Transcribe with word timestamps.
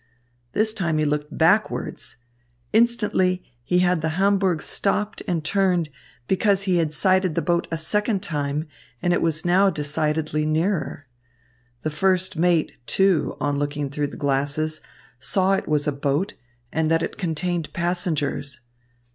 This 0.53 0.73
time 0.73 0.97
he 0.97 1.05
looked 1.05 1.37
backwards. 1.37 2.15
Instantly 2.73 3.43
he 3.63 3.77
had 3.85 4.01
the 4.01 4.17
Hamburg 4.17 4.63
stopped 4.63 5.21
and 5.27 5.45
turned, 5.45 5.91
because 6.27 6.63
he 6.63 6.77
had 6.77 6.91
sighted 6.91 7.35
the 7.35 7.41
boat 7.43 7.67
a 7.69 7.77
second 7.77 8.23
time 8.23 8.65
and 9.03 9.13
it 9.13 9.21
was 9.21 9.45
now 9.45 9.69
decidedly 9.69 10.43
nearer. 10.43 11.05
The 11.83 11.91
first 11.91 12.35
mate, 12.35 12.71
too, 12.87 13.37
on 13.39 13.57
looking 13.59 13.91
through 13.91 14.07
the 14.07 14.17
glasses 14.17 14.81
saw 15.19 15.53
it 15.53 15.67
was 15.67 15.85
a 15.87 15.91
boat 15.91 16.33
and 16.73 16.89
that 16.89 17.03
it 17.03 17.15
contained 17.19 17.71
passengers. 17.71 18.61